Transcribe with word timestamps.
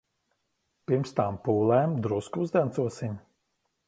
Pirms 0.91 1.11
tām 1.19 1.37
pūlēm 1.47 1.93
drusku 2.07 2.41
uzdancosim. 2.47 3.15